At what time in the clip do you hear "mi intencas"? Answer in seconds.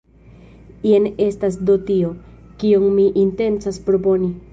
2.95-3.79